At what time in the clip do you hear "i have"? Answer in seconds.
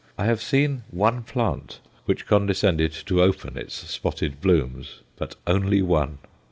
0.17-0.41